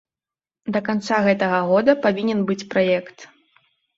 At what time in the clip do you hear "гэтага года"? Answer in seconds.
1.27-1.95